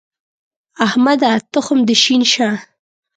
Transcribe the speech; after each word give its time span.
احمده! 0.85 1.31
تخم 1.53 1.79
دې 1.87 1.95
شين 2.03 2.21
شه. 2.33 2.49